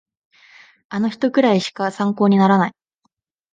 [0.89, 2.71] あの人くらいしか参考にならない